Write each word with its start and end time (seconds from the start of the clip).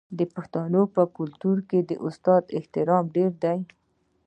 د 0.17 0.19
پښتنو 0.33 0.81
په 0.95 1.03
کلتور 1.17 1.57
کې 1.69 1.79
د 1.89 1.91
استاد 2.07 2.43
احترام 2.57 3.05
ډیر 3.15 3.31
دی. 3.43 3.59